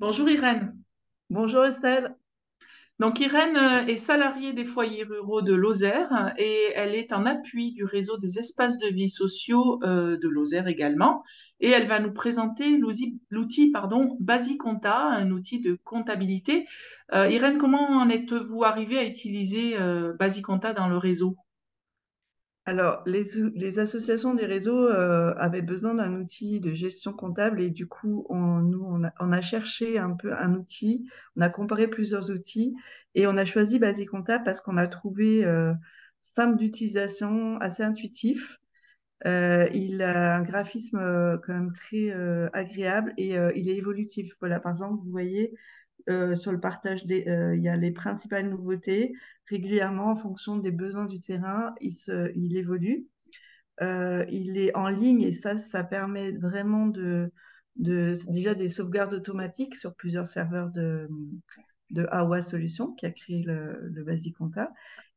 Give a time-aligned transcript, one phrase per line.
[0.00, 0.76] Bonjour Irène.
[1.28, 2.16] Bonjour Estelle.
[3.00, 7.72] Donc Irène euh, est salariée des foyers ruraux de Lozère et elle est en appui
[7.72, 11.24] du réseau des espaces de vie sociaux euh, de Lozère également.
[11.58, 12.78] Et elle va nous présenter
[13.30, 16.66] l'outil, pardon, Basicompta, un outil de comptabilité.
[17.12, 21.36] Euh, Irène, comment en êtes-vous arrivée à utiliser euh, Basicompta dans le réseau?
[22.68, 27.88] Alors, les, associations des réseaux euh, avaient besoin d'un outil de gestion comptable et du
[27.88, 32.76] coup, on, nous, on a, cherché un peu un outil, on a comparé plusieurs outils
[33.14, 35.72] et on a choisi Basic Comptable parce qu'on a trouvé euh,
[36.20, 38.58] simple d'utilisation, assez intuitif.
[39.26, 40.98] Euh, il a un graphisme
[41.46, 42.12] quand même très
[42.52, 44.34] agréable et il est évolutif.
[44.40, 45.54] Voilà, par exemple, vous voyez,
[46.06, 47.24] sur le partage des,
[47.56, 49.14] il y a les principales nouveautés.
[49.50, 53.06] Régulièrement, en fonction des besoins du terrain, il se, il évolue.
[53.80, 57.30] Euh, il est en ligne et ça, ça permet vraiment de,
[57.76, 61.08] de déjà des sauvegardes automatiques sur plusieurs serveurs de,
[61.90, 64.72] de AWA Solutions qui a créé le, le Basic Compta.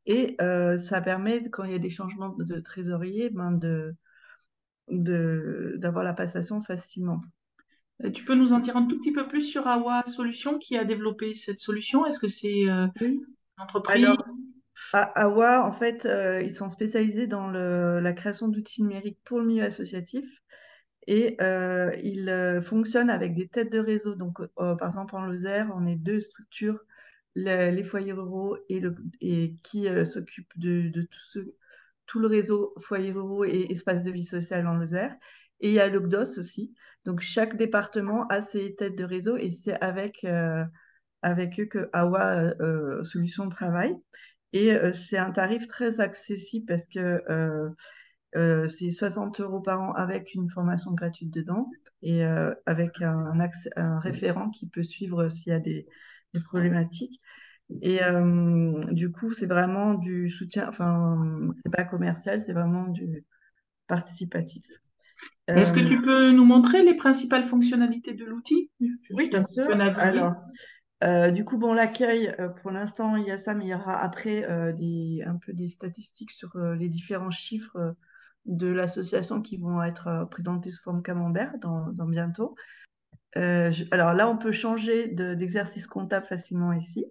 [0.06, 3.96] Et euh, ça permet, quand il y a des changements de trésorier, ben de,
[4.90, 7.22] de, d'avoir la passation facilement.
[8.14, 10.86] Tu peux nous en dire un tout petit peu plus sur Awa Solutions qui a
[10.86, 12.06] développé cette solution?
[12.06, 13.22] Est-ce que c'est euh, Oui.
[13.62, 14.06] Entreprise?
[14.06, 14.26] Alors,
[14.94, 19.46] À AWA, en fait, euh, ils sont spécialisés dans la création d'outils numériques pour le
[19.46, 20.26] milieu associatif
[21.08, 24.16] et euh, ils euh, fonctionnent avec des têtes de réseau.
[24.16, 26.80] Donc, par exemple, en Lozère, on est deux structures,
[27.36, 30.92] le- les foyers ruraux et, qui s'occupent de,
[32.06, 35.16] tout, le réseau foyers ruraux et espaces de vie sociale en Lozère.
[35.62, 36.74] Et il y a le GDOS aussi.
[37.06, 40.26] Donc, chaque département a ses têtes de réseau et c'est avec,
[41.22, 43.96] avec eux que AWA euh, Solutions travaille.
[44.54, 47.70] Et euh, c'est un tarif très accessible parce que euh,
[48.36, 53.40] euh, c'est 60 euros par an avec une formation gratuite dedans et euh, avec un,
[53.40, 55.88] accès- un référent qui peut suivre s'il y a des,
[56.34, 57.22] des problématiques.
[57.82, 63.26] Et euh, du coup, c'est vraiment du soutien, enfin, c'est pas commercial, c'est vraiment du
[63.88, 64.64] participatif.
[65.56, 68.70] Est-ce que Euh, tu peux nous montrer les principales fonctionnalités de l'outil?
[69.14, 69.72] oui, bien sûr.
[69.98, 70.34] Alors,
[71.04, 73.74] Euh, du coup, bon, l'accueil, euh, pour l'instant, il y a ça, mais il y
[73.74, 77.96] aura après euh, des, un peu des statistiques sur les différents chiffres
[78.46, 82.56] de l'association qui vont être présentés sous forme camembert dans, bientôt.
[83.36, 87.06] Alors là, on peut changer de- d'exercice comptable facilement ici.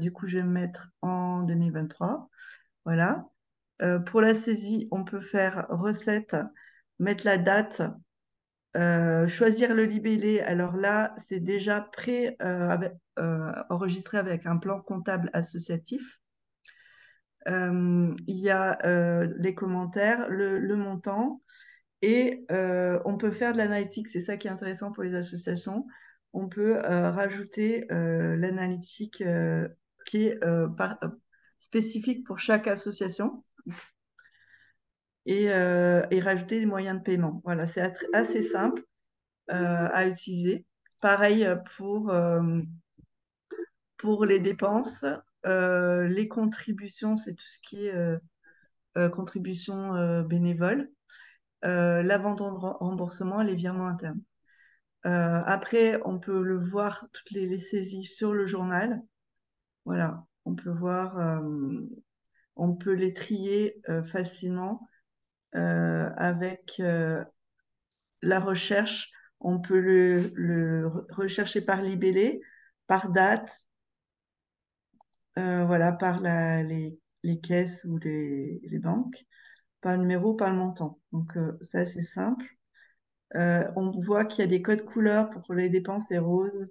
[0.00, 2.28] Du coup, je vais me mettre en 2023.
[2.84, 3.26] Voilà.
[4.06, 6.36] Pour la saisie, on peut faire recette,
[6.98, 7.82] mettre la date
[8.76, 13.52] euh, choisir le libellé, alors là, c'est déjà pré, euh, avec- euh,
[14.12, 16.18] avec un plan comptable associatif.
[17.46, 18.78] Il y a
[19.36, 21.42] les commentaires, le, montant,
[22.00, 24.08] et on peut faire de l'analytique.
[24.08, 25.86] C'est ça qui est intéressant pour les associations.
[26.32, 29.24] On peut rajouter l'analytique
[30.06, 30.38] qui est
[31.58, 33.44] spécifique pour chaque association
[35.26, 37.40] et, euh, et rajouter des moyens de paiement.
[37.44, 38.82] Voilà, c'est assez simple.
[39.50, 40.64] euh, à utiliser.
[41.00, 41.46] Pareil
[41.76, 42.60] pour, euh,
[43.96, 45.04] pour les dépenses.
[45.44, 47.94] Les contributions, c'est tout ce qui est
[48.96, 50.22] euh, contributions euh,
[52.02, 54.22] l'abandon de remboursement les virements internes.
[55.04, 59.02] Après, on peut le voir, toutes les, saisies sur le journal.
[59.84, 61.42] Voilà, on peut voir,
[62.54, 64.88] on peut les trier facilement
[65.54, 67.24] avec euh,
[68.22, 69.10] la recherche.
[69.40, 72.40] On peut le, rechercher par libellé,
[72.86, 73.50] par date,
[75.38, 76.98] euh, voilà, par les,
[77.42, 79.24] caisses ou les, banques,
[79.80, 81.00] par le numéro, par le montant.
[81.12, 82.46] Donc, euh, ça, c'est simple.
[83.36, 86.68] Euh, on voit qu'il y a des codes couleurs pour les dépenses, c'est rose,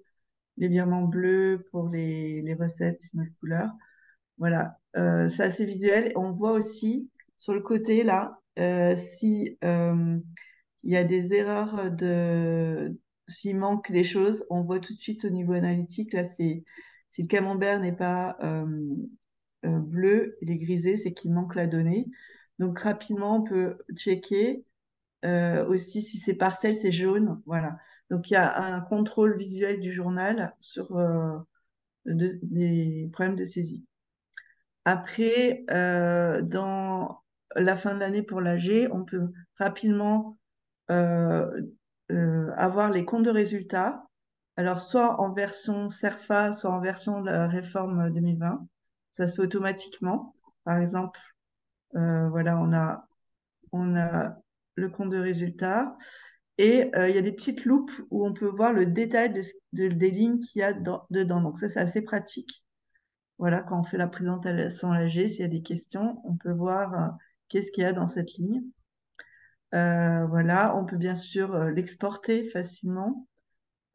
[0.57, 3.69] les virements bleus pour les, les recettes, une autre couleur.
[4.37, 6.13] Voilà, euh, c'est assez visuel.
[6.15, 10.19] On voit aussi sur le côté, là, euh, si euh,
[10.83, 12.97] y a des erreurs de...
[13.27, 16.63] S'il manque des choses, on voit tout de suite au niveau analytique, là, c'est
[17.11, 18.65] si le camembert n'est pas euh,
[19.65, 22.07] euh, bleu, il est grisé, c'est qu'il manque la donnée.
[22.59, 24.65] Donc rapidement, on peut checker
[25.67, 27.41] aussi si c'est parcelle, c'est jaune.
[27.45, 27.77] Voilà.
[28.09, 30.95] Donc il y a un contrôle visuel du journal sur
[32.05, 33.83] de- des problèmes de saisie.
[34.85, 37.21] Après, dans
[37.55, 40.37] la fin de l'année pour l'AG, on peut rapidement
[40.89, 41.49] euh,
[42.11, 44.03] euh, avoir les comptes de résultats.
[44.57, 48.67] Alors, soit en version CERFA, soit en version réforme 2020.
[49.13, 50.35] Ça se fait automatiquement.
[50.63, 51.19] Par exemple,
[51.95, 52.57] euh, voilà,
[53.71, 54.37] on a,
[54.75, 55.95] le compte de résultats.
[56.57, 60.11] Et il y a des petites loupes où on peut voir le détail de, des
[60.11, 61.41] lignes qu'il y a dedans.
[61.41, 62.63] Donc ça, c'est assez pratique.
[63.39, 66.51] Voilà, quand on fait la présentation à l'AG, s'il y a des questions, on peut
[66.51, 67.17] voir
[67.51, 68.63] qu'est-ce qu'il y a dans cette ligne.
[69.71, 73.27] voilà, on peut bien sûr l'exporter facilement.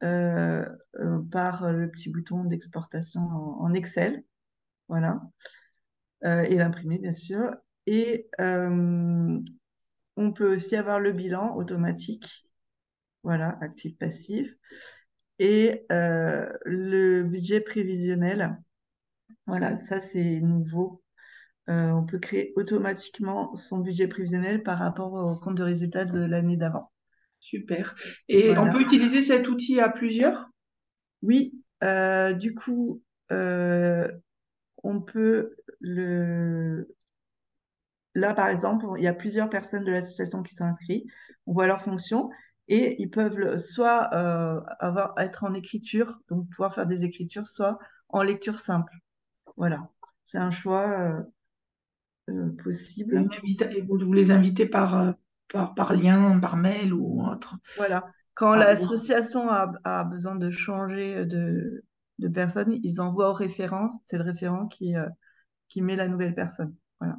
[0.03, 0.63] Euh,
[0.99, 4.23] euh, par le petit bouton d'exportation en, Excel.
[4.87, 5.21] Voilà.
[6.25, 7.55] Euh, et l'imprimer, bien sûr.
[7.87, 12.47] Et on peut aussi avoir le bilan automatique.
[13.23, 14.53] Voilà, actif-passif.
[15.39, 18.57] Et le budget prévisionnel.
[19.47, 21.01] Voilà, ça c'est nouveau.
[21.67, 26.57] On peut créer automatiquement son budget prévisionnel par rapport au compte de résultat de l'année
[26.57, 26.91] d'avant.
[27.39, 27.95] Super.
[28.27, 30.49] Et on peut utiliser cet outil à plusieurs?
[31.21, 31.53] Oui,
[31.83, 34.11] euh, du coup, euh,
[34.83, 36.93] on peut le...
[38.15, 41.05] Là, par exemple, il y a plusieurs personnes de l'association qui sont inscrites.
[41.45, 42.29] On voit leurs fonctions
[42.67, 47.77] et ils peuvent soit euh, avoir, être en écriture, donc pouvoir faire des écritures, soit
[48.09, 48.93] en lecture simple.
[49.55, 49.89] Voilà,
[50.25, 51.23] c'est un choix
[52.63, 53.27] possible.
[53.87, 55.13] Vous, vous les invitez par,
[55.49, 57.55] par, lien, par mail ou autre.
[57.77, 58.05] Voilà.
[58.37, 61.83] Quand ah, l'association a, besoin de changer de,
[62.19, 63.89] de personne, ils envoient au référent.
[64.05, 65.07] C'est le référent qui, euh,
[65.69, 66.75] qui met la nouvelle personne.
[66.99, 67.17] Voilà.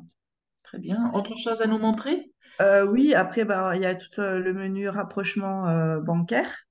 [0.62, 1.10] Très bien.
[1.14, 2.32] Autre chose à nous montrer?
[2.60, 6.66] Euh, Oui, après, bah, il y a tout euh, le menu rapprochement bancaire.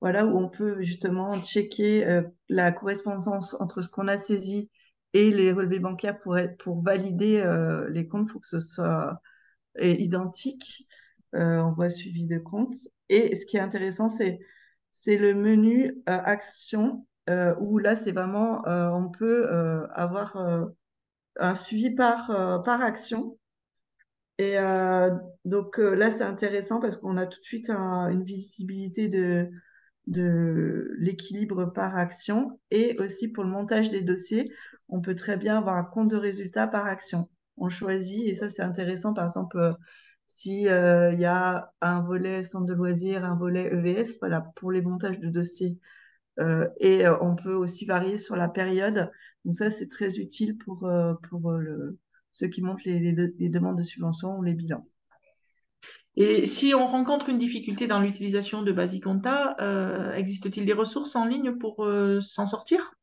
[0.00, 4.68] Voilà, où on peut justement checker la correspondance entre ce qu'on a saisi
[5.14, 7.44] et les relevés bancaires pour, être, pour valider
[7.90, 8.28] les comptes.
[8.28, 9.20] Il faut que ce soit
[9.76, 10.86] est identique.
[11.34, 12.74] Euh, on voit suivi de compte.
[13.08, 14.38] Et ce qui est intéressant, c'est,
[14.92, 19.48] c'est le menu euh, action, euh, où là, c'est vraiment, on peut
[19.94, 20.36] avoir
[21.36, 22.26] un suivi par,
[22.64, 23.38] par action.
[24.38, 24.56] Et
[25.44, 29.50] donc là, c'est intéressant parce qu'on a tout de suite une visibilité de,
[30.06, 34.44] de l'équilibre par action et aussi pour le montage des dossiers,
[34.88, 38.50] on peut très bien avoir un compte de résultat par action on choisit, et ça
[38.50, 39.72] c'est intéressant, par exemple, euh,
[40.26, 44.82] s'il euh, y a un volet centre de loisirs, un volet EVS, voilà, pour les
[44.82, 45.78] montages de dossiers.
[46.40, 49.10] Euh, et on peut aussi varier sur la période.
[49.44, 50.90] Donc ça, c'est très utile pour,
[51.28, 51.54] pour
[52.32, 53.12] ceux qui montent les,
[53.50, 54.86] demandes de subvention ou les bilans.
[56.16, 59.56] Et si on rencontre une difficulté dans l'utilisation de Basiconta,
[60.14, 61.88] existe-t-il des ressources en ligne pour
[62.20, 62.94] s'en sortir?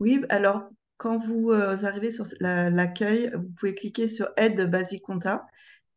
[0.00, 0.68] Oui, alors
[0.98, 5.46] quand vous euh, arrivez sur l'accueil, vous pouvez cliquer sur Aide Basic Compta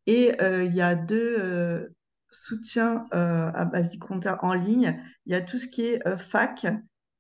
[0.05, 1.87] et euh, il y a deux euh,
[2.29, 5.03] soutiens à Basic Compta en ligne.
[5.25, 6.65] Il y a tout ce qui est fac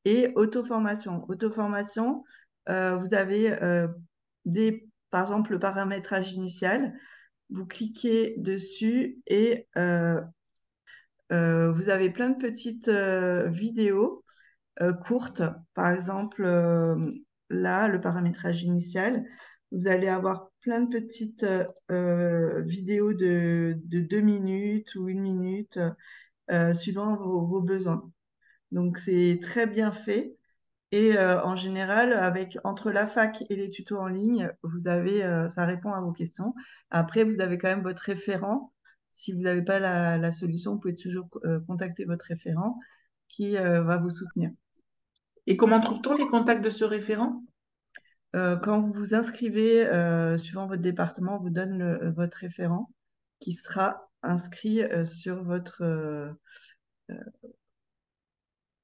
[0.05, 1.25] et auto-formation.
[1.27, 2.23] Auto-formation,
[2.67, 3.57] vous avez
[4.45, 6.93] des, par exemple le paramétrage initial.
[7.51, 9.67] Vous cliquez dessus et
[11.29, 14.23] vous avez plein de petites vidéos
[15.05, 15.43] courtes.
[15.73, 16.43] Par exemple,
[17.49, 19.25] là, le paramétrage initial,
[19.71, 21.45] vous allez avoir plein de petites
[21.91, 25.79] euh, vidéos de, deux minutes ou une minute,
[26.51, 28.11] euh, suivant vos, besoins.
[28.71, 30.35] Donc, c'est très bien fait.
[30.91, 35.21] Et euh, en général, avec, entre la fac et les tutos en ligne, vous avez,
[35.53, 36.53] ça répond à vos questions.
[36.89, 38.73] Après, vous avez quand même votre référent.
[39.11, 41.29] Si vous n'avez pas la, la, solution, vous pouvez toujours
[41.67, 42.77] contacter votre référent
[43.29, 44.51] qui va vous soutenir.
[45.47, 47.43] Et comment trouve-t-on les contacts de ce référent?
[48.35, 52.91] Euh, Quand vous vous inscrivez, euh, suivant votre département, on vous donne euh, votre référent
[53.39, 56.35] qui sera inscrit sur votre...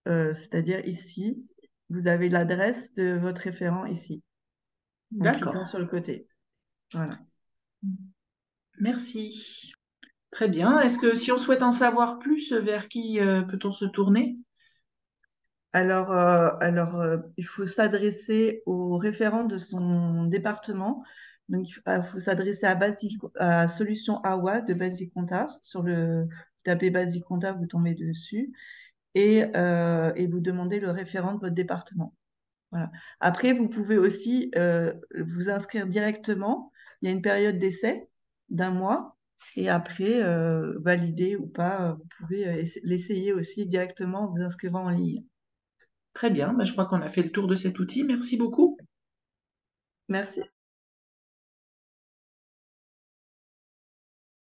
[0.06, 1.46] C'est-à-dire ici,
[1.90, 4.24] vous avez l'adresse de votre référent ici.
[5.20, 6.28] Cliquant sur le côté.
[6.94, 7.20] Voilà.
[8.80, 9.72] Merci.
[10.32, 10.82] Très bien.
[10.82, 14.38] Est-ce que si on souhaite en savoir plus, vers qui peut-on se tourner?
[15.78, 21.04] Alors, euh, alors euh, il faut s'adresser au référent de son département.
[21.50, 25.48] Donc, il faut, s'adresser à, Basic, à Solution AWA de Basic Compta.
[25.62, 26.28] Sur le,
[26.64, 28.52] tapez Basic Compta, vous tombez dessus
[29.18, 32.14] et, euh, et, vous demandez le référent de votre département.
[32.72, 32.92] Voilà.
[33.20, 34.52] Après, vous pouvez aussi
[35.16, 36.72] vous inscrire directement.
[37.02, 38.10] Il y a une période d'essai
[38.50, 39.18] d'un mois
[39.56, 40.22] et après,
[40.82, 45.24] valider ou pas, vous pouvez l'essayer aussi directement en vous inscrivant en ligne.
[46.14, 48.04] Très bien, bah, je crois qu'on a fait le tour de cet outil.
[48.04, 48.78] Merci beaucoup.
[50.10, 50.42] Merci.